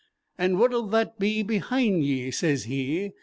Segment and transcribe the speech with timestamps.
[0.39, 3.11] 'And what'll that be behind ye?' sez he.